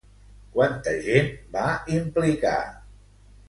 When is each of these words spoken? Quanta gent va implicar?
Quanta 0.55 0.93
gent 1.09 1.31
va 1.57 1.67
implicar? 2.01 2.59